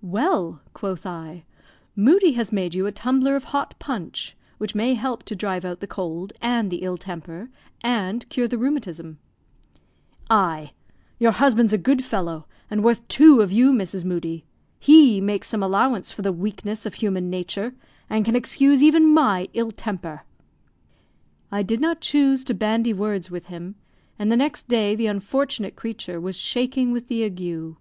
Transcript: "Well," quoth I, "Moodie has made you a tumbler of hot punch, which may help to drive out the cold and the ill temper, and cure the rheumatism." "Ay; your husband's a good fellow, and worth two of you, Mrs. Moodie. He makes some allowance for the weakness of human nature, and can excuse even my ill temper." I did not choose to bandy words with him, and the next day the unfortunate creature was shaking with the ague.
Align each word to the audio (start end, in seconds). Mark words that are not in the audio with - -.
"Well," 0.00 0.62
quoth 0.72 1.04
I, 1.04 1.44
"Moodie 1.94 2.32
has 2.32 2.50
made 2.50 2.74
you 2.74 2.86
a 2.86 2.92
tumbler 2.92 3.36
of 3.36 3.44
hot 3.52 3.74
punch, 3.78 4.34
which 4.56 4.74
may 4.74 4.94
help 4.94 5.22
to 5.24 5.36
drive 5.36 5.66
out 5.66 5.80
the 5.80 5.86
cold 5.86 6.32
and 6.40 6.70
the 6.70 6.78
ill 6.78 6.96
temper, 6.96 7.50
and 7.82 8.26
cure 8.30 8.48
the 8.48 8.56
rheumatism." 8.56 9.18
"Ay; 10.30 10.72
your 11.18 11.32
husband's 11.32 11.74
a 11.74 11.76
good 11.76 12.02
fellow, 12.02 12.46
and 12.70 12.82
worth 12.82 13.06
two 13.06 13.42
of 13.42 13.52
you, 13.52 13.70
Mrs. 13.70 14.02
Moodie. 14.02 14.46
He 14.80 15.20
makes 15.20 15.48
some 15.48 15.62
allowance 15.62 16.10
for 16.10 16.22
the 16.22 16.32
weakness 16.32 16.86
of 16.86 16.94
human 16.94 17.28
nature, 17.28 17.74
and 18.08 18.24
can 18.24 18.34
excuse 18.34 18.82
even 18.82 19.06
my 19.12 19.46
ill 19.52 19.72
temper." 19.72 20.22
I 21.52 21.62
did 21.62 21.82
not 21.82 22.00
choose 22.00 22.44
to 22.44 22.54
bandy 22.54 22.94
words 22.94 23.30
with 23.30 23.48
him, 23.48 23.74
and 24.18 24.32
the 24.32 24.38
next 24.38 24.68
day 24.68 24.94
the 24.94 25.06
unfortunate 25.08 25.76
creature 25.76 26.18
was 26.18 26.36
shaking 26.38 26.92
with 26.92 27.08
the 27.08 27.22
ague. 27.24 27.76